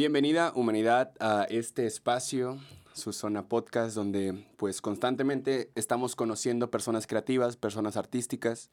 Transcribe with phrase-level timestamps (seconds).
[0.00, 2.56] Bienvenida humanidad a este espacio,
[2.94, 8.70] su zona podcast, donde pues constantemente estamos conociendo personas creativas, personas artísticas.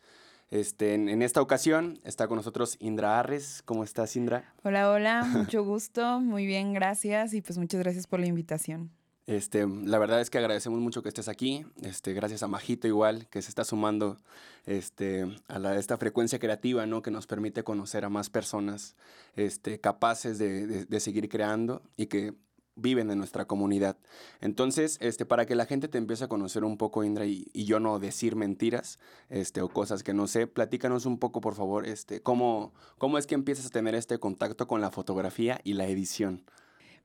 [0.52, 3.62] Este, en, en esta ocasión está con nosotros Indra Arres.
[3.66, 4.54] ¿Cómo estás, Indra?
[4.64, 8.90] Hola, hola, mucho gusto, muy bien, gracias y pues muchas gracias por la invitación.
[9.28, 11.66] Este, la verdad es que agradecemos mucho que estés aquí.
[11.82, 14.18] Este, gracias a Majito igual, que se está sumando
[14.66, 17.02] este, a la, esta frecuencia creativa, ¿no?
[17.02, 18.96] Que nos permite conocer a más personas
[19.36, 22.36] este, capaces de, de, seguir creando y que
[22.78, 23.98] viven en nuestra comunidad.
[24.40, 27.66] Entonces, este, para que la gente te empiece a conocer un poco, Indra, y, y,
[27.66, 28.98] yo no decir mentiras
[29.30, 33.28] este, o cosas que no sé, platícanos un poco, por favor, este, cómo, cómo es
[33.28, 36.46] que empiezas a tener este contacto con la fotografía y la edición.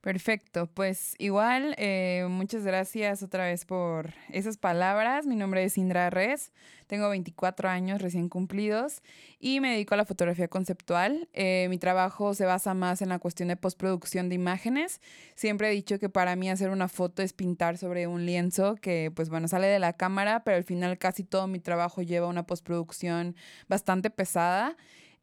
[0.03, 5.25] Perfecto, pues igual, eh, muchas gracias otra vez por esas palabras.
[5.25, 6.51] Mi nombre es Indra Res,
[6.87, 9.01] tengo 24 años recién cumplidos
[9.39, 11.29] y me dedico a la fotografía conceptual.
[11.31, 14.99] Eh, mi trabajo se basa más en la cuestión de postproducción de imágenes.
[15.35, 19.09] Siempre he dicho que para mí hacer una foto es pintar sobre un lienzo que
[19.15, 22.45] pues bueno sale de la cámara, pero al final casi todo mi trabajo lleva una
[22.45, 23.37] postproducción
[23.69, 24.75] bastante pesada.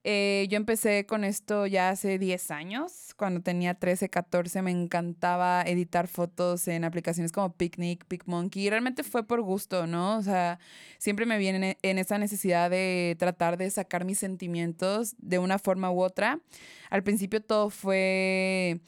[0.02, 3.12] Eh, yo empecé con esto ya hace 10 años.
[3.16, 8.66] Cuando tenía 13, 14 me encantaba editar fotos en aplicaciones como Picnic, PicMonkey.
[8.66, 10.16] Y realmente fue por gusto, ¿no?
[10.16, 10.58] O sea,
[10.98, 15.90] siempre me viene en esa necesidad de tratar de sacar mis sentimientos de una forma
[15.90, 16.40] u otra.
[16.88, 18.80] Al principio todo fue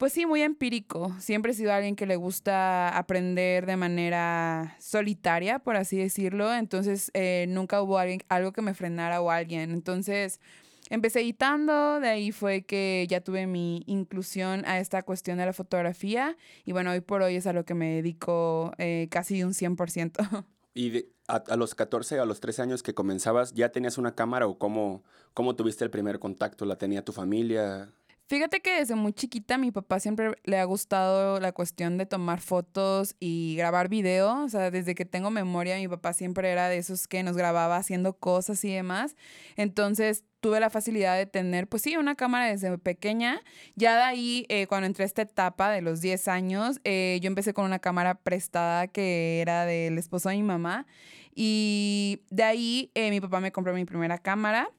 [0.00, 1.14] pues sí, muy empírico.
[1.20, 6.54] Siempre he sido alguien que le gusta aprender de manera solitaria, por así decirlo.
[6.54, 9.72] Entonces, eh, nunca hubo alguien, algo que me frenara o alguien.
[9.72, 10.40] Entonces,
[10.88, 15.52] empecé editando, de ahí fue que ya tuve mi inclusión a esta cuestión de la
[15.52, 16.34] fotografía.
[16.64, 20.46] Y bueno, hoy por hoy es a lo que me dedico eh, casi un 100%.
[20.72, 24.46] ¿Y a, a, los 14, a los 13 años que comenzabas, ya tenías una cámara
[24.46, 25.04] o cómo,
[25.34, 26.64] cómo tuviste el primer contacto?
[26.64, 27.92] ¿La tenía tu familia?
[28.30, 32.40] Fíjate que desde muy chiquita mi papá siempre le ha gustado la cuestión de tomar
[32.40, 34.44] fotos y grabar video.
[34.44, 37.76] O sea, desde que tengo memoria, mi papá siempre era de esos que nos grababa
[37.76, 39.16] haciendo cosas y demás.
[39.56, 43.42] Entonces tuve la facilidad de tener, pues sí, una cámara desde pequeña.
[43.74, 47.26] Ya de ahí, eh, cuando entré a esta etapa de los 10 años, eh, yo
[47.26, 50.86] empecé con una cámara prestada que era del esposo de mi mamá.
[51.34, 54.70] Y de ahí eh, mi papá me compró mi primera cámara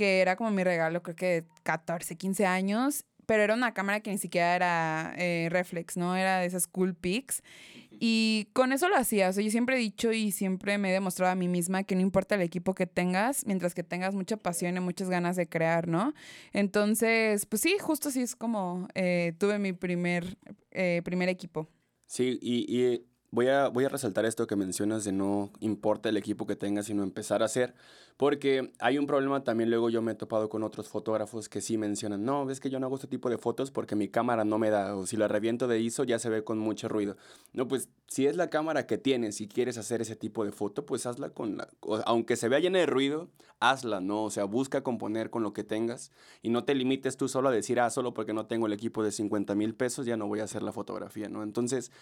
[0.00, 4.00] que era como mi regalo, creo que de 14, 15 años, pero era una cámara
[4.00, 6.16] que ni siquiera era eh, reflex, ¿no?
[6.16, 7.42] Era de esas cool pics.
[7.90, 9.28] Y con eso lo hacía.
[9.28, 11.96] O sea, yo siempre he dicho y siempre me he demostrado a mí misma que
[11.96, 15.50] no importa el equipo que tengas, mientras que tengas mucha pasión y muchas ganas de
[15.50, 16.14] crear, ¿no?
[16.54, 20.38] Entonces, pues sí, justo así es como eh, tuve mi primer,
[20.70, 21.68] eh, primer equipo.
[22.06, 26.16] Sí, y, y voy a, voy a resaltar esto que mencionas de no importa el
[26.16, 27.74] equipo que tengas, sino empezar a hacer,
[28.16, 31.78] porque hay un problema también, luego yo me he topado con otros fotógrafos que sí
[31.78, 34.58] mencionan, no, ves que yo no hago este tipo de fotos porque mi cámara no
[34.58, 37.16] me da, o si la reviento de ISO ya se ve con mucho ruido.
[37.52, 40.84] No, pues si es la cámara que tienes y quieres hacer ese tipo de foto,
[40.84, 41.68] pues hazla con la,
[42.04, 43.28] aunque se vea llena de ruido,
[43.60, 44.24] hazla, ¿no?
[44.24, 46.10] O sea, busca componer con lo que tengas
[46.42, 49.02] y no te limites tú solo a decir, ah, solo porque no tengo el equipo
[49.02, 51.42] de 50 mil pesos ya no voy a hacer la fotografía, ¿no?
[51.42, 51.92] Entonces,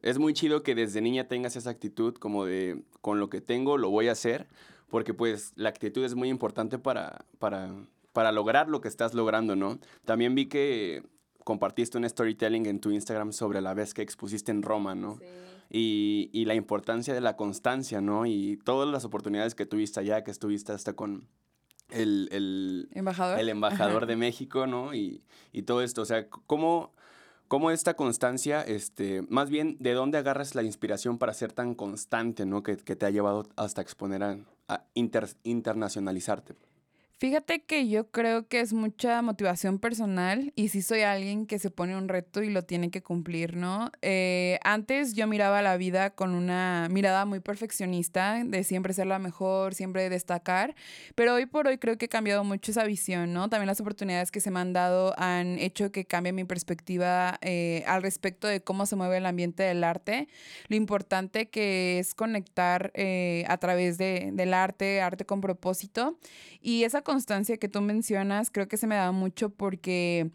[0.00, 3.78] es muy chido que desde niña tengas esa actitud como de con lo que tengo
[3.78, 4.48] lo voy a hacer,
[4.88, 7.74] porque pues la actitud es muy importante para, para,
[8.12, 9.78] para lograr lo que estás logrando, ¿no?
[10.04, 11.02] También vi que
[11.44, 15.16] compartiste un storytelling en tu Instagram sobre la vez que expusiste en Roma, ¿no?
[15.16, 15.24] Sí.
[15.74, 18.26] Y, y, la importancia de la constancia, ¿no?
[18.26, 21.28] Y todas las oportunidades que tuviste allá, que estuviste hasta con
[21.88, 24.94] el, el embajador, el embajador de México, ¿no?
[24.94, 26.92] Y, y todo esto, o sea, ¿cómo
[27.52, 32.46] cómo esta constancia, este, más bien, ¿de dónde agarras la inspiración para ser tan constante,
[32.46, 32.62] ¿no?
[32.62, 36.54] Que, que te ha llevado hasta exponer a, a inter, internacionalizarte.
[37.22, 41.70] Fíjate que yo creo que es mucha motivación personal y sí soy alguien que se
[41.70, 43.92] pone un reto y lo tiene que cumplir, ¿no?
[44.02, 49.20] Eh, antes yo miraba la vida con una mirada muy perfeccionista, de siempre ser la
[49.20, 50.74] mejor, siempre destacar,
[51.14, 53.48] pero hoy por hoy creo que he cambiado mucho esa visión, ¿no?
[53.48, 57.84] También las oportunidades que se me han dado han hecho que cambie mi perspectiva eh,
[57.86, 60.26] al respecto de cómo se mueve el ambiente del arte,
[60.66, 66.18] lo importante que es conectar eh, a través de, del arte, arte con propósito
[66.60, 70.30] y esa constancia que tú mencionas creo que se me da mucho porque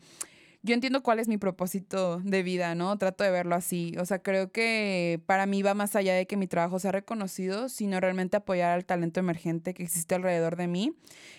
[0.61, 2.95] yo entiendo cuál es mi propósito de vida, ¿no?
[2.97, 3.95] Trato de verlo así.
[3.99, 7.69] O sea, creo que para mí va más allá de que mi trabajo sea reconocido,
[7.69, 10.93] sino realmente apoyar al talento emergente que existe alrededor de mí.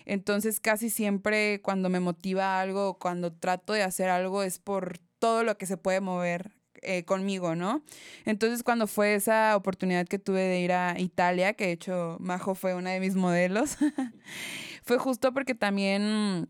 [0.07, 5.45] Entonces, casi siempre cuando me motiva algo, cuando trato de hacer algo, es por todo
[5.45, 7.83] lo que se puede mover eh, conmigo, ¿no?
[8.25, 12.55] Entonces cuando fue esa oportunidad que tuve de ir a Italia, que de hecho Majo
[12.55, 13.77] fue una de mis modelos,
[14.85, 16.49] fue justo porque también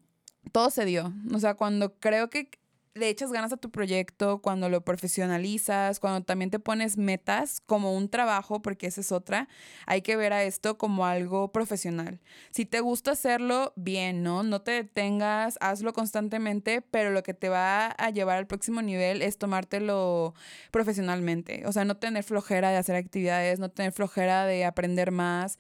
[0.53, 1.13] todo se dio.
[1.35, 2.51] O sea, cuando creo que
[2.99, 7.95] le echas ganas a tu proyecto, cuando lo profesionalizas, cuando también te pones metas como
[7.95, 9.49] un trabajo, porque esa es otra,
[9.87, 12.21] hay que ver a esto como algo profesional.
[12.50, 14.43] Si te gusta hacerlo, bien, ¿no?
[14.43, 19.23] No te detengas, hazlo constantemente, pero lo que te va a llevar al próximo nivel
[19.23, 20.35] es tomártelo
[20.71, 21.65] profesionalmente.
[21.67, 25.59] O sea, no tener flojera de hacer actividades, no tener flojera de aprender más.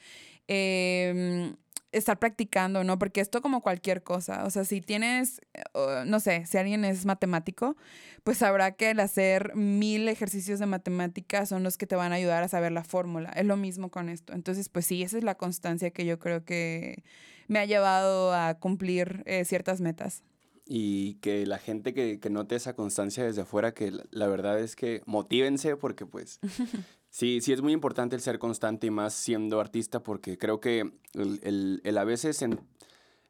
[0.48, 1.54] Eh,
[1.92, 2.98] estar practicando, ¿no?
[2.98, 7.06] Porque esto como cualquier cosa, o sea, si tienes, eh, no sé, si alguien es
[7.06, 7.76] matemático,
[8.24, 12.16] pues sabrá que el hacer mil ejercicios de matemáticas son los que te van a
[12.16, 13.30] ayudar a saber la fórmula.
[13.30, 14.34] Es lo mismo con esto.
[14.34, 17.04] Entonces, pues sí, esa es la constancia que yo creo que
[17.46, 20.22] me ha llevado a cumplir eh, ciertas metas.
[20.70, 24.60] Y que la gente que, que note esa constancia desde afuera, que la, la verdad
[24.60, 26.40] es que motívense porque pues
[27.18, 30.92] Sí, sí es muy importante el ser constante y más siendo artista porque creo que
[31.14, 32.60] el, el, a veces en...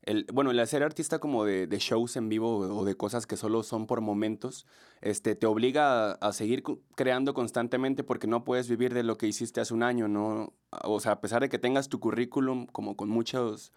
[0.02, 3.38] El, bueno, el hacer artista como de, de, shows en vivo o de cosas que
[3.38, 4.66] solo son por momentos,
[5.00, 6.64] este, te obliga a, seguir
[6.96, 10.52] creando constantemente porque no puedes vivir de lo que hiciste hace un año, ¿no?
[10.84, 13.72] O sea, a pesar de que tengas tu currículum como con muchos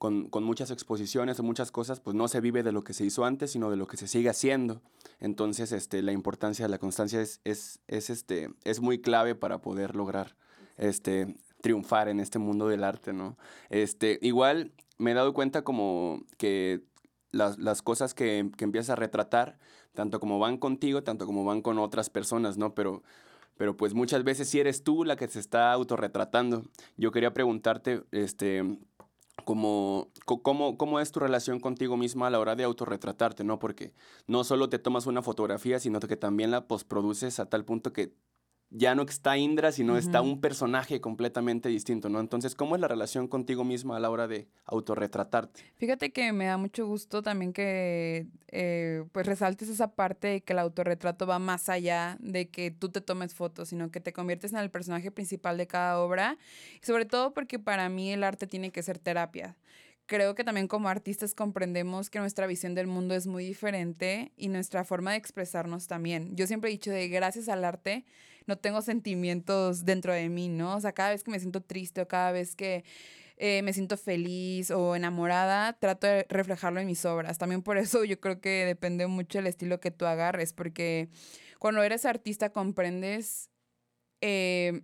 [0.00, 3.04] con, con, muchas exposiciones o muchas cosas, pues no se vive de lo que se
[3.04, 4.80] hizo antes, sino de lo que se sigue haciendo.
[5.18, 9.60] Entonces, este, la importancia de la constancia es, es, es, este, es muy clave para
[9.60, 10.36] poder lograr
[10.78, 13.36] este, triunfar en este mundo del arte, ¿no?
[13.68, 16.80] Este, igual me he dado cuenta como que
[17.30, 19.58] las, las cosas que, que empiezas a retratar,
[19.92, 22.74] tanto como van contigo, tanto como van con otras personas, ¿no?
[22.74, 23.02] Pero
[23.58, 26.62] pero pues muchas veces si eres tú la que se está autorretratando.
[26.96, 28.78] Yo quería preguntarte, este,
[29.44, 33.58] como, cómo, cómo es tu relación contigo misma a la hora de autorretratarte, ¿no?
[33.58, 33.92] Porque
[34.26, 38.14] no solo te tomas una fotografía, sino que también la postproduces a tal punto que
[38.70, 42.20] ya no está Indra, sino está un personaje completamente distinto, ¿no?
[42.20, 45.62] Entonces, ¿cómo es la relación contigo misma a la hora de autorretratarte?
[45.76, 50.52] Fíjate que me da mucho gusto también que eh, pues resaltes esa parte de que
[50.52, 54.52] el autorretrato va más allá de que tú te tomes fotos, sino que te conviertes
[54.52, 56.38] en el personaje principal de cada obra,
[56.80, 59.56] sobre todo porque para mí el arte tiene que ser terapia
[60.10, 64.48] creo que también como artistas comprendemos que nuestra visión del mundo es muy diferente y
[64.48, 66.34] nuestra forma de expresarnos también.
[66.34, 68.04] Yo siempre he dicho de gracias al arte
[68.46, 70.74] no tengo sentimientos dentro de mí, ¿no?
[70.74, 72.82] O sea, cada vez que me siento triste o cada vez que
[73.36, 77.38] eh, me siento feliz o enamorada, trato de reflejarlo en mis obras.
[77.38, 81.08] También por eso yo creo que depende mucho el estilo que tú agarres, porque
[81.60, 83.48] cuando eres artista comprendes
[84.20, 84.82] eh,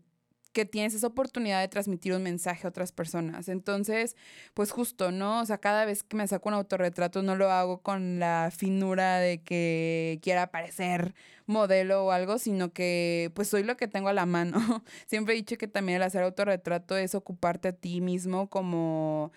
[0.57, 3.51] que tienes esa oportunidad de transmitir un mensaje a otras personas.
[3.51, 4.17] Entonces,
[4.55, 5.43] pues justo, ¿no?
[5.43, 9.19] O sea, cada vez que me saco un autorretrato no lo hago con la finura
[9.19, 11.15] de que quiera parecer
[11.45, 14.57] modelo o algo, sino que pues soy lo que tengo a la mano.
[15.07, 19.33] Siempre he dicho que también el hacer autorretrato es ocuparte a ti mismo como...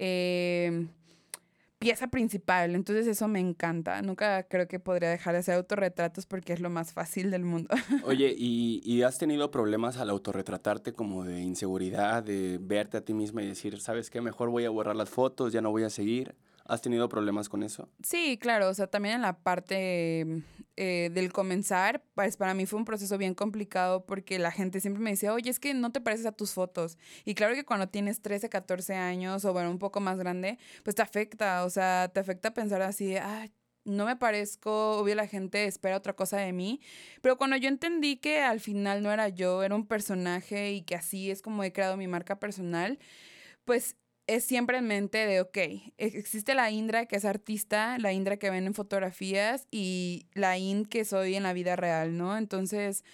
[0.00, 0.88] Eh,
[1.84, 2.74] pieza principal.
[2.74, 4.00] Entonces eso me encanta.
[4.00, 7.68] Nunca creo que podría dejar de hacer autorretratos porque es lo más fácil del mundo.
[8.04, 13.12] Oye, ¿y, ¿y, has tenido problemas al autorretratarte como de inseguridad, de verte a ti
[13.12, 14.22] misma y decir, ¿sabes qué?
[14.22, 16.34] Mejor voy a borrar las fotos, ya no voy a seguir.
[16.66, 17.90] ¿Has tenido problemas con eso?
[18.02, 20.42] Sí, claro, o sea, también en la parte
[20.76, 25.02] eh, del comenzar, pues para mí fue un proceso bien complicado porque la gente siempre
[25.02, 26.96] me decía, oye, es que no te pareces a tus fotos.
[27.26, 30.96] Y claro que cuando tienes 13, 14 años o bueno, un poco más grande, pues
[30.96, 33.46] te afecta, o sea, te afecta pensar así, ah,
[33.84, 36.80] no me parezco, obvio la gente espera otra cosa de mí,
[37.20, 40.94] pero cuando yo entendí que al final no era yo, era un personaje y que
[40.94, 42.98] así es como he creado mi marca personal,
[43.66, 45.58] pues es siempre en mente de, ok,
[45.98, 50.88] existe la Indra que es artista, la Indra que ven en fotografías y la Ind
[50.88, 52.36] que soy en la vida real, ¿no?
[52.36, 53.04] Entonces,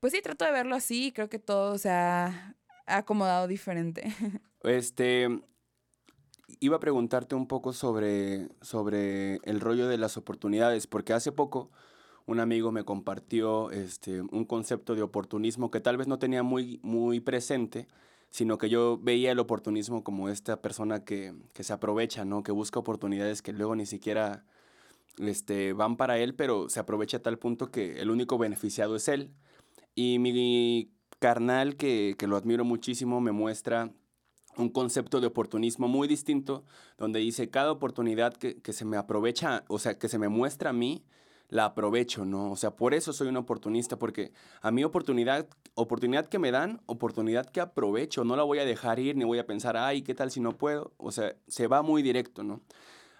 [0.00, 2.54] pues sí, trato de verlo así creo que todo se ha
[2.86, 4.04] acomodado diferente.
[4.64, 5.28] Este,
[6.58, 11.70] iba a preguntarte un poco sobre, sobre el rollo de las oportunidades, porque hace poco
[12.26, 16.80] un amigo me compartió este, un concepto de oportunismo que tal vez no tenía muy,
[16.82, 17.86] muy presente,
[18.30, 22.42] sino que yo veía el oportunismo como esta persona que, que, se aprovecha, ¿no?
[22.42, 24.44] Que busca oportunidades que luego ni siquiera
[25.18, 29.08] este, van para él, pero se aprovecha a tal punto que el único beneficiado es
[29.08, 29.30] él.
[29.94, 33.92] Y mi carnal, que, que lo admiro muchísimo, me muestra
[34.56, 36.64] un concepto de oportunismo muy distinto,
[36.98, 40.70] donde dice, cada oportunidad que, que se me aprovecha, o sea, que se me muestra
[40.70, 41.04] a mí,
[41.48, 42.50] la aprovecho, ¿no?
[42.52, 46.82] O sea, por eso soy un oportunista, porque a mí oportunidad, oportunidad que me dan,
[46.86, 50.14] oportunidad que aprovecho, no la voy a dejar ir, ni voy a pensar, ay, ¿qué
[50.14, 50.92] tal si no puedo?
[50.98, 52.60] O sea, se va muy directo, ¿no?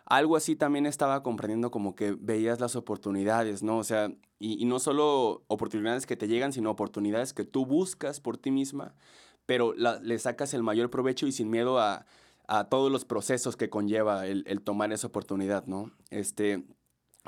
[0.04, 3.78] Algo así también estaba comprendiendo como que veías las oportunidades, ¿no?
[3.78, 8.38] O sea, y, no solo oportunidades que te llegan, sino oportunidades que tú buscas por
[8.38, 8.94] ti misma,
[9.46, 12.06] pero le sacas el mayor provecho y sin miedo a,
[12.46, 15.90] a todos los procesos que conlleva el, el tomar esa oportunidad, ¿no?
[16.10, 16.64] Este,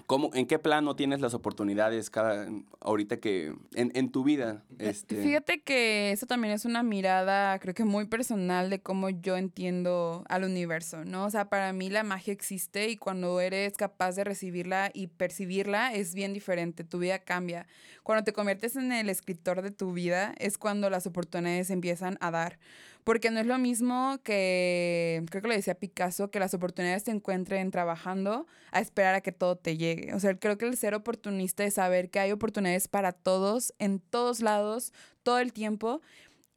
[0.07, 2.49] ¿Cómo, ¿En qué plano tienes las oportunidades cada,
[2.80, 4.64] ahorita que en, en tu vida?
[4.78, 5.23] Este...
[5.23, 10.25] Fíjate que eso también es una mirada, creo que muy personal de cómo yo entiendo
[10.28, 11.25] al universo, ¿no?
[11.25, 15.92] O sea, para mí la magia existe y cuando eres capaz de recibirla y percibirla
[15.95, 17.66] es bien diferente, tu vida cambia.
[18.02, 22.30] Cuando te conviertes en el escritor de tu vida es cuando las oportunidades empiezan a
[22.30, 22.59] dar.
[23.04, 27.11] Porque no es lo mismo que, creo que lo decía Picasso, que las oportunidades te
[27.11, 30.14] encuentren trabajando a esperar a que todo te llegue.
[30.14, 34.00] O sea, creo que el ser oportunista es saber que hay oportunidades para todos, en
[34.00, 34.92] todos lados,
[35.23, 36.02] todo el tiempo.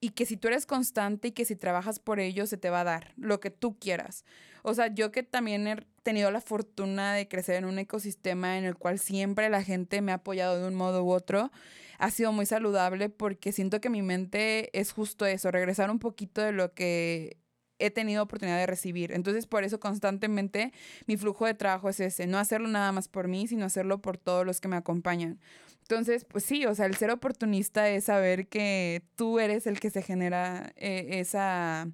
[0.04, 2.82] Y que si tú eres constante y que si trabajas por ello, se te va
[2.82, 4.26] a dar lo que tú quieras.
[4.62, 8.66] O sea, yo que también he tenido la fortuna de crecer en un ecosistema en
[8.66, 11.54] el cual siempre la gente me ha apoyado de un modo u otro,
[12.00, 16.42] ha sido muy saludable porque siento que mi mente es justo eso, regresar un poquito
[16.42, 17.38] de lo que
[17.80, 19.12] he tenido oportunidad de recibir.
[19.12, 20.72] Entonces, por eso constantemente
[21.08, 24.18] mi flujo de trabajo es ese, no hacerlo nada más por mí, sino hacerlo por
[24.18, 25.40] todos los que me acompañan.
[25.82, 29.90] Entonces, pues sí, o sea, el ser oportunista es saber que tú eres el que
[29.90, 31.88] se genera eh, esa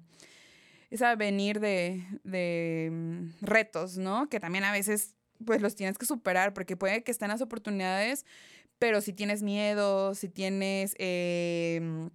[0.90, 4.28] esa venir de, de mm, retos, ¿no?
[4.28, 8.26] Que también a veces pues los tienes que superar porque puede que estén las oportunidades,
[8.78, 12.10] pero si tienes miedo, si tienes eh,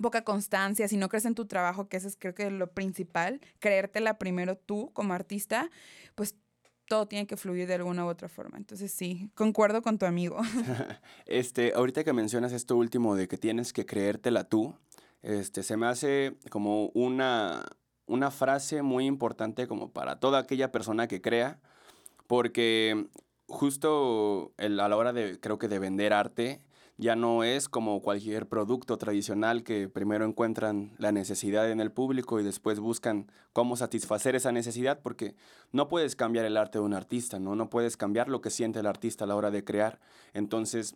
[0.00, 3.40] poca constancia, si no crees en tu trabajo, que eso es creo que lo principal,
[3.58, 5.70] creértela primero tú como artista,
[6.14, 6.36] pues
[6.90, 8.58] todo tiene que fluir de alguna u otra forma.
[8.58, 10.40] Entonces sí, concuerdo con tu amigo.
[11.26, 14.74] este, ahorita que mencionas esto último de que tienes que creértela tú,
[15.22, 17.64] este, se me hace como una,
[18.06, 21.60] una frase muy importante como para toda aquella persona que crea,
[22.26, 23.06] porque
[23.46, 26.60] justo a la hora de, creo que de vender arte,
[27.00, 32.38] ya no es como cualquier producto tradicional que primero encuentran la necesidad en el público
[32.38, 35.34] y después buscan cómo satisfacer esa necesidad, porque
[35.72, 37.56] no puedes cambiar el arte de un artista, ¿no?
[37.56, 39.98] No puedes cambiar lo que siente el artista a la hora de crear.
[40.34, 40.94] Entonces,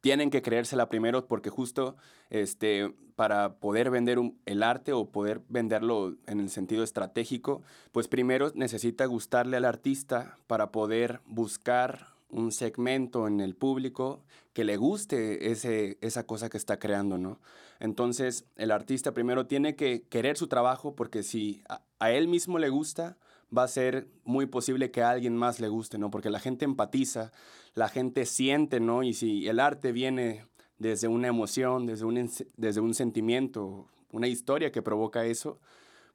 [0.00, 1.96] tienen que creérsela primero porque justo
[2.30, 8.50] este, para poder vender el arte o poder venderlo en el sentido estratégico, pues primero
[8.56, 15.50] necesita gustarle al artista para poder buscar un segmento en el público que le guste
[15.50, 17.40] ese, esa cosa que está creando, ¿no?
[17.80, 21.62] Entonces, el artista primero tiene que querer su trabajo porque si
[21.98, 23.16] a él mismo le gusta,
[23.56, 26.10] va a ser muy posible que a alguien más le guste, ¿no?
[26.10, 27.32] Porque la gente empatiza,
[27.74, 29.02] la gente siente, ¿no?
[29.02, 30.44] Y si el arte viene
[30.78, 35.58] desde una emoción, desde un, desde un sentimiento, una historia que provoca eso,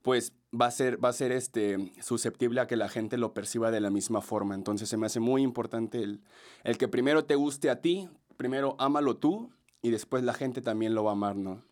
[0.03, 3.71] pues va a ser, va a ser este, susceptible a que la gente lo perciba
[3.71, 4.53] de la misma forma.
[4.53, 6.21] Entonces se me hace muy importante el,
[6.63, 9.49] el que primero te guste a ti, primero ámalo tú
[9.81, 11.63] y después la gente también lo va a amar, ¿no?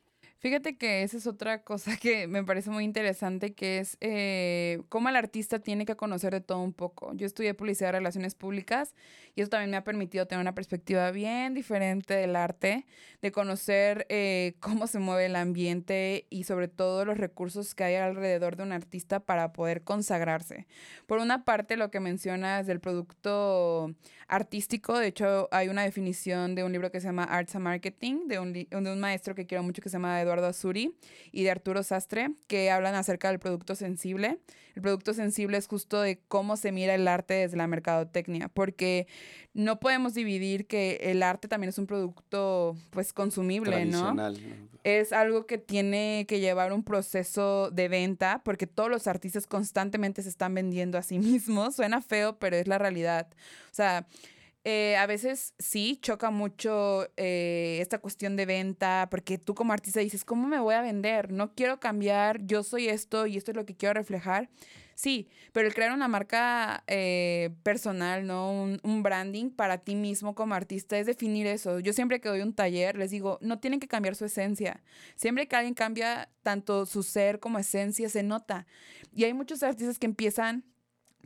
[0.41, 5.07] Fíjate que esa es otra cosa que me parece muy interesante, que es eh, cómo
[5.07, 7.13] el artista tiene que conocer de todo un poco.
[7.13, 8.95] Yo estudié publicidad de relaciones públicas
[9.35, 12.87] y eso también me ha permitido tener una perspectiva bien diferente del arte,
[13.21, 17.95] de conocer eh, cómo se mueve el ambiente y sobre todo los recursos que hay
[17.97, 20.65] alrededor de un artista para poder consagrarse.
[21.05, 23.93] Por una parte, lo que mencionas del producto
[24.27, 28.27] artístico, de hecho hay una definición de un libro que se llama Arts and Marketing,
[28.27, 30.95] de un, de un maestro que quiero mucho que se llama Eduardo Azuri
[31.31, 34.39] y de Arturo Sastre, que hablan acerca del producto sensible.
[34.75, 39.07] El producto sensible es justo de cómo se mira el arte desde la mercadotecnia, porque
[39.53, 44.15] no podemos dividir que el arte también es un producto pues consumible, ¿no?
[44.83, 50.23] Es algo que tiene que llevar un proceso de venta, porque todos los artistas constantemente
[50.23, 51.75] se están vendiendo a sí mismos.
[51.75, 53.27] Suena feo, pero es la realidad.
[53.71, 54.07] O sea,
[54.63, 59.99] eh, a veces sí choca mucho eh, esta cuestión de venta, porque tú como artista
[59.99, 61.31] dices, ¿cómo me voy a vender?
[61.31, 64.49] No quiero cambiar, yo soy esto y esto es lo que quiero reflejar.
[64.93, 68.51] Sí, pero el crear una marca eh, personal, ¿no?
[68.51, 71.79] Un, un, branding para ti mismo como artista es definir eso.
[71.79, 74.83] Yo siempre que doy un taller les digo, no tienen que cambiar su esencia.
[75.15, 78.67] Siempre que alguien cambia tanto su ser como esencia, se nota.
[79.15, 80.65] Y hay muchos artistas que empiezan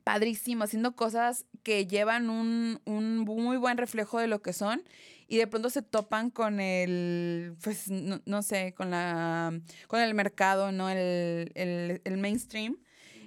[0.06, 4.84] padrísimo, haciendo cosas que llevan un, muy buen reflejo de lo que son
[5.28, 10.72] y de pronto se topan con el, pues, no, sé, con la, con el mercado,
[10.72, 10.92] ¿no?
[10.92, 12.78] El, el, mainstream.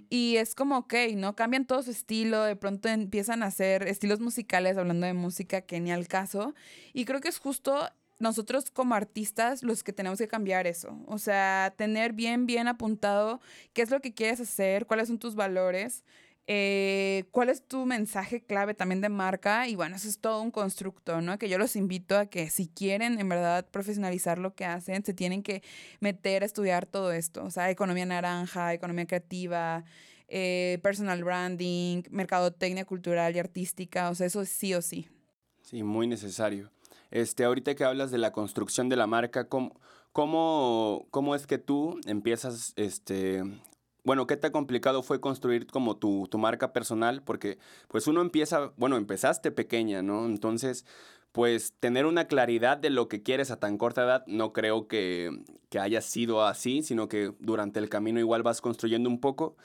[0.09, 1.35] Y es como, ok, ¿no?
[1.35, 5.81] Cambian todo su estilo, de pronto empiezan a hacer estilos musicales, hablando de música, que
[5.81, 6.55] ni al caso.
[6.93, 10.97] Y creo que es justo nosotros como artistas los que tenemos que cambiar eso.
[11.07, 13.41] O sea, tener bien, bien apuntado
[13.73, 16.05] qué es lo que quieres hacer, cuáles son tus valores
[16.51, 19.69] eh, ¿Cuál es tu mensaje clave también de marca?
[19.69, 21.39] Y bueno, eso es todo un constructo, ¿no?
[21.39, 25.13] Que yo los invito a que si quieren en verdad profesionalizar lo que hacen, se
[25.13, 25.63] tienen que
[26.01, 27.45] meter a estudiar todo esto.
[27.45, 29.85] O sea, economía naranja, economía creativa,
[30.27, 35.07] eh, personal branding, mercadotecnia cultural y artística, o sea, eso sí o sí.
[35.61, 36.71] Sí, muy necesario.
[37.11, 39.79] Este, ahorita que hablas de la construcción de la marca, ¿cómo,
[40.13, 43.43] cómo, cómo es que tú empiezas, este,
[44.09, 47.21] bueno, qué tan complicado fue construir como tu, tu marca personal?
[47.23, 50.25] Porque pues uno empieza, bueno, empezaste pequeña, ¿no?
[50.25, 50.87] Entonces,
[51.33, 55.43] pues tener una claridad de lo que quieres a tan corta edad, no creo que,
[55.69, 59.57] que haya sido así, sino que durante el camino igual vas construyendo un poco.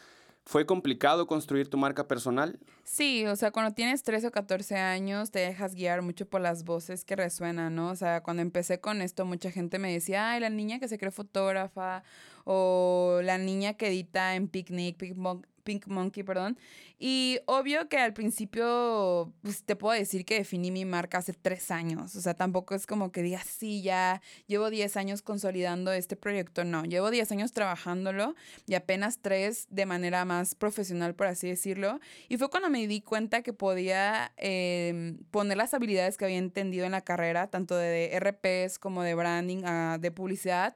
[0.45, 2.59] ¿Fue complicado construir tu marca personal?
[2.83, 6.65] Sí, o sea, cuando tienes 13 o 14 años te dejas guiar mucho por las
[6.65, 7.89] voces que resuenan, ¿no?
[7.89, 10.97] O sea, cuando empecé con esto mucha gente me decía, ay, la niña que se
[10.97, 12.03] cree fotógrafa
[12.43, 15.15] o la niña que edita en Picnic,
[15.63, 16.58] Pink Monkey, perdón.
[17.00, 21.72] Y obvio que al principio, pues te puedo decir que definí mi marca hace tres
[21.72, 22.15] años.
[22.15, 26.63] O sea, tampoco es como que digas, sí, ya llevo 10 años consolidando este proyecto.
[26.63, 28.36] No, llevo 10 años trabajándolo
[28.67, 32.00] y apenas tres de manera más profesional, por así decirlo.
[32.29, 36.86] Y fue cuando me di cuenta que podía em, poner las habilidades que había entendido
[36.86, 40.75] en la carrera, tanto de RPs como de branding, uh, de publicidad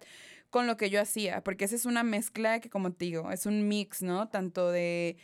[0.50, 3.46] con lo que yo hacía, porque esa es una mezcla que, como te digo, es
[3.46, 4.30] un mix, ¿no?
[4.30, 5.18] Tanto de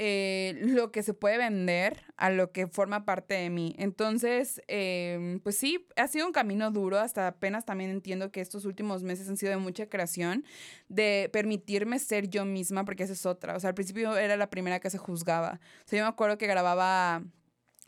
[0.00, 3.74] eh, lo que se puede vender a lo que forma parte de mí.
[3.78, 8.64] Entonces, em, pues sí, ha sido un camino duro, hasta apenas también entiendo que estos
[8.64, 10.44] últimos meses han sido de mucha creación,
[10.88, 13.56] de permitirme ser yo misma, porque esa es otra.
[13.56, 15.60] O sea, al principio era la primera que se juzgaba.
[15.84, 17.24] O sea, yo me acuerdo que grababa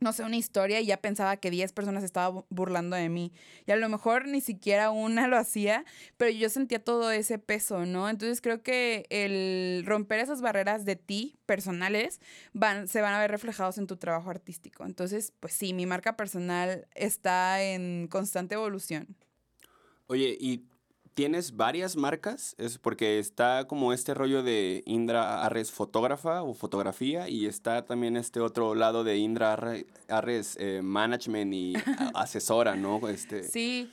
[0.01, 3.33] no sé, una historia y ya pensaba que 10 personas estaban burlando de mí.
[3.67, 5.85] Y a lo mejor ni siquiera una lo hacía,
[6.17, 8.09] pero yo sentía todo ese peso, ¿no?
[8.09, 12.21] Entonces creo que el romper esas barreras de ti personales
[12.53, 14.85] van, se van a ver reflejados en tu trabajo artístico.
[14.85, 19.17] Entonces, pues sí, mi marca personal está en constante evolución.
[20.07, 20.65] Oye, ¿y
[21.21, 27.29] tienes varias marcas, es porque está como este rollo de Indra Arres fotógrafa o fotografía
[27.29, 29.59] y está también este otro lado de Indra
[30.09, 31.75] Arres eh, management y
[32.15, 33.07] asesora, ¿no?
[33.07, 33.45] Este...
[33.45, 33.91] Sí.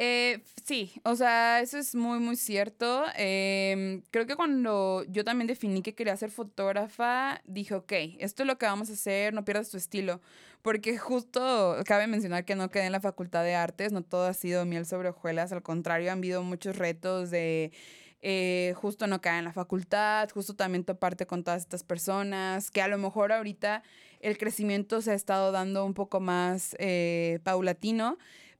[0.00, 3.04] Eh, sí, o sea, eso es muy, muy cierto.
[3.16, 8.46] Em, creo que cuando yo también definí que quería ser fotógrafa, dije, ok, esto es
[8.46, 10.20] lo que vamos a hacer, no pierdas tu estilo.
[10.62, 14.34] Porque justo cabe mencionar que no quedé en la Facultad de Artes, no todo ha
[14.34, 17.72] sido miel sobre hojuelas, al contrario, han habido muchos retos de...
[18.20, 22.82] Eh, justo no caer en la facultad, justo también toparte con todas estas personas, que
[22.82, 23.84] a lo mejor ahorita
[24.18, 28.18] el crecimiento se ha estado dando un poco más eh, paulatino,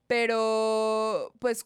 [0.09, 1.65] pero, pues,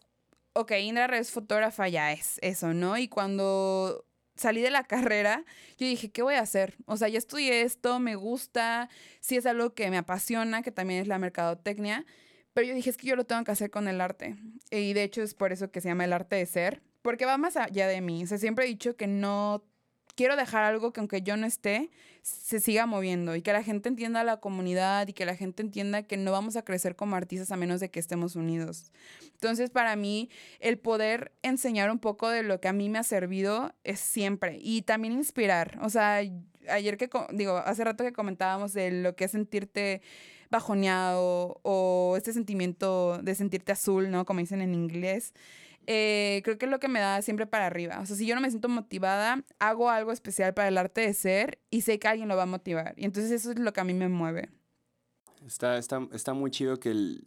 [0.53, 2.99] ok, Indra es fotógrafa, ya es eso, ¿no?
[2.99, 4.05] Y cuando
[4.37, 5.45] salí de la carrera,
[5.79, 6.77] yo dije, ¿qué voy a hacer?
[6.87, 11.01] O sea, ya estudié esto, me gusta, sí es algo que me apasiona, que también
[11.01, 12.05] es la mercadotecnia,
[12.53, 14.37] pero yo dije, es que yo lo tengo que hacer con el arte.
[14.71, 17.39] Y de hecho es por eso que se llama el arte de ser, porque va
[17.39, 18.25] más allá de mí.
[18.25, 19.65] O sea, siempre he dicho que no
[20.15, 21.91] quiero dejar algo que aunque yo no esté,
[22.23, 26.05] se siga moviendo y que la gente entienda la comunidad y que la gente entienda
[26.05, 28.93] que no vamos a crecer como artistas a menos de que estemos unidos.
[29.33, 33.03] Entonces, para mí, el poder enseñar un poco de lo que a mí me ha
[33.03, 35.79] servido es siempre y también inspirar.
[35.83, 36.21] O sea,
[36.69, 40.01] ayer que, digo, hace rato que comentábamos de lo que es sentirte
[40.49, 44.25] bajoneado o este sentimiento de sentirte azul, ¿no?
[44.25, 45.33] Como dicen en inglés.
[45.87, 48.01] Eh, creo que es lo que me da siempre para arriba.
[48.01, 51.15] O sea, si yo no me siento motivada, hago algo especial para el arte de
[51.15, 52.95] ser y sé que alguien lo va a motivar.
[52.97, 54.51] Y entonces eso es lo que a mí me mueve.
[55.47, 57.27] Está, está, está muy chido que, el,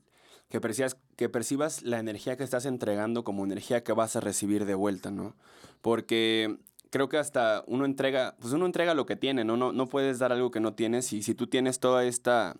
[0.49, 4.65] que, percibas, que percibas la energía que estás entregando como energía que vas a recibir
[4.65, 5.35] de vuelta, ¿no?
[5.81, 6.57] Porque
[6.91, 9.57] creo que hasta uno entrega, pues uno entrega lo que tiene, ¿no?
[9.57, 12.55] No, no puedes dar algo que no tienes y si tú tienes toda esta,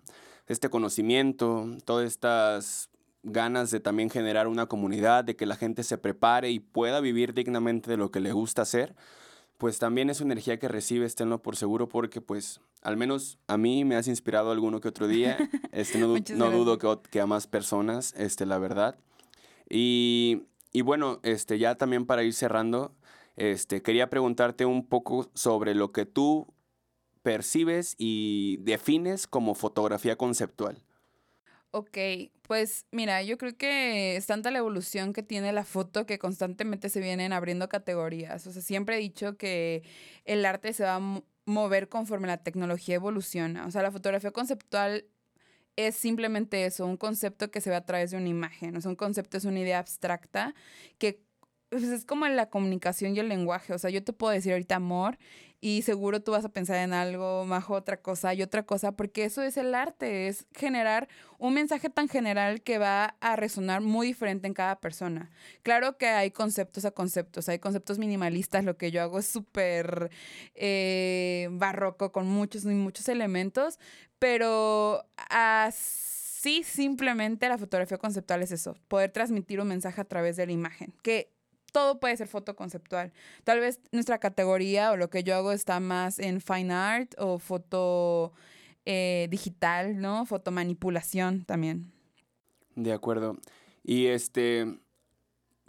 [0.46, 2.90] este conocimiento, todas estas
[3.26, 7.34] ganas de también generar una comunidad, de que la gente se prepare y pueda vivir
[7.34, 8.94] dignamente de lo que le gusta hacer,
[9.58, 13.56] pues también es una energía que recibe, esténlo por seguro, porque pues al menos a
[13.56, 15.36] mí me has inspirado alguno que otro día,
[15.72, 18.96] este, no, no dudo que, que, a más personas, este, la verdad.
[19.68, 22.94] Y, y, bueno, este, ya también para ir cerrando,
[23.34, 26.46] este, quería preguntarte un poco sobre lo que tú
[27.22, 30.80] percibes y defines como fotografía conceptual.
[31.78, 31.98] Ok,
[32.40, 36.88] pues mira, yo creo que es tanta la evolución que tiene la foto que constantemente
[36.88, 38.46] se vienen abriendo categorías.
[38.46, 39.82] O sea, siempre he dicho que
[40.24, 43.66] el arte se va a mover conforme la tecnología evoluciona.
[43.66, 45.04] O sea, la fotografía conceptual
[45.76, 48.74] es simplemente eso, un concepto que se ve a través de una imagen.
[48.76, 50.54] O sea, un concepto es una idea abstracta
[50.96, 51.20] que
[51.70, 53.72] pues, es como la comunicación y el lenguaje.
[53.72, 55.18] O sea, yo te puedo decir ahorita amor
[55.60, 59.24] y seguro tú vas a pensar en algo, más otra cosa y otra cosa, porque
[59.24, 64.06] eso es el arte, es generar un mensaje tan general que va a resonar muy
[64.06, 65.30] diferente en cada persona.
[65.62, 70.10] Claro que hay conceptos a conceptos, hay conceptos minimalistas, lo que yo hago es súper
[70.54, 73.78] eh, barroco con muchos y muchos elementos,
[74.18, 80.46] pero así simplemente la fotografía conceptual es eso, poder transmitir un mensaje a través de
[80.46, 81.35] la imagen, que
[81.76, 83.12] todo puede ser foto conceptual.
[83.44, 87.38] Tal vez nuestra categoría o lo que yo hago está más en fine art o
[87.38, 88.32] foto
[88.86, 90.24] eh, digital, ¿no?
[90.24, 91.92] Fotomanipulación también.
[92.76, 93.36] De acuerdo.
[93.84, 94.78] Y este,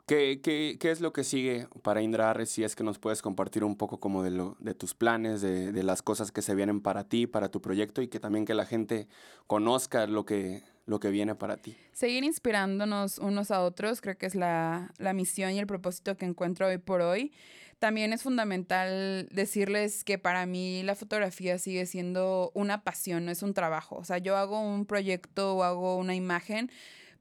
[0.05, 2.33] ¿qué, qué, qué es lo que sigue para Indra?
[2.45, 5.73] Si es que nos puedes compartir un poco como de, lo, de tus planes, de,
[5.73, 8.53] de las cosas que se vienen para ti, para tu proyecto y que también que
[8.53, 9.09] la gente
[9.45, 11.77] conozca lo que, lo que viene para ti.
[11.91, 16.25] Seguir inspirándonos unos a otros, creo que es la, la misión y el propósito que
[16.25, 17.31] encuentro hoy por hoy.
[17.77, 23.43] También es fundamental decirles que para mí la fotografía sigue siendo una pasión, no es
[23.43, 23.97] un trabajo.
[23.97, 26.71] O sea, yo hago un proyecto o hago una imagen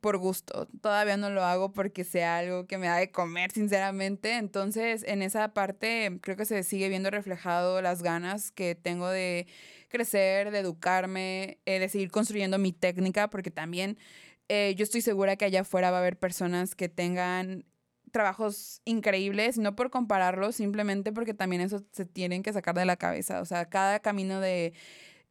[0.01, 0.69] por gusto.
[0.81, 4.37] Todavía no lo hago porque sea algo que me da de comer, sinceramente.
[4.37, 9.47] Entonces, en esa parte creo que se sigue viendo reflejado las ganas que tengo de
[9.89, 13.99] crecer, de educarme, eh, de seguir construyendo mi técnica, porque también
[14.49, 17.65] eh, yo estoy segura que allá afuera va a haber personas que tengan
[18.13, 22.97] trabajos increíbles, no por compararlos, simplemente porque también eso se tienen que sacar de la
[22.97, 23.41] cabeza.
[23.41, 24.73] O sea, cada camino de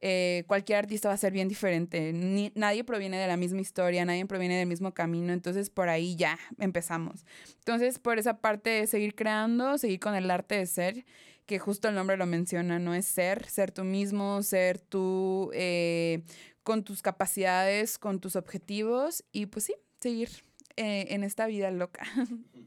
[0.01, 2.11] eh, cualquier artista va a ser bien diferente.
[2.53, 6.37] Nadie proviene de la misma historia, nadie proviene del mismo camino, entonces por ahí ya
[6.59, 7.25] empezamos.
[7.59, 11.05] Entonces, por esa parte, seguir creando, seguir con el arte de ser,
[11.45, 16.23] que justo el nombre lo menciona, no es ser, ser tú mismo, ser tú eh,
[16.63, 20.29] con tus capacidades, con tus objetivos y pues sí, seguir
[20.75, 22.03] eh, en esta vida loca.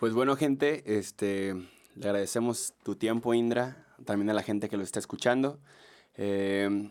[0.00, 1.54] Pues bueno, gente, este,
[1.94, 5.60] le agradecemos tu tiempo, Indra, también a la gente que lo está escuchando.
[6.16, 6.90] Eh,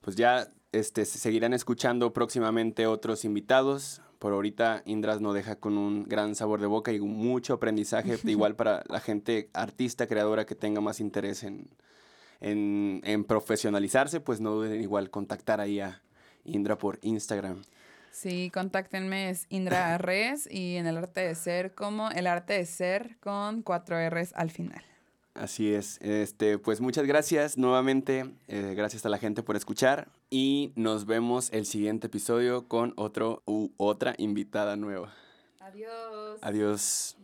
[0.00, 4.00] pues ya este, seguirán escuchando próximamente otros invitados.
[4.20, 8.54] Por ahorita Indras nos deja con un gran sabor de boca y mucho aprendizaje, igual
[8.54, 11.70] para la gente artista, creadora que tenga más interés en,
[12.40, 16.02] en, en profesionalizarse, pues no duden igual contactar ahí a
[16.44, 17.62] Indra por Instagram.
[18.12, 22.66] Sí, contáctenme, es Indra Res y en el arte de ser como el arte de
[22.66, 24.84] ser con cuatro R's al final.
[25.34, 25.98] Así es.
[26.02, 28.34] Este, pues muchas gracias nuevamente.
[28.48, 30.08] Eh, gracias a la gente por escuchar.
[30.28, 35.14] Y nos vemos el siguiente episodio con otro u otra invitada nueva.
[35.60, 36.38] Adiós.
[36.42, 37.19] Adiós.